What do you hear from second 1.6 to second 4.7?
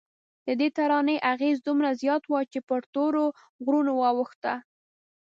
دومره زیات و چې پر تورو غرونو واوښته.